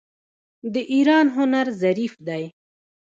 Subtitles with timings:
[0.73, 2.43] د ایران هنر ظریف دی.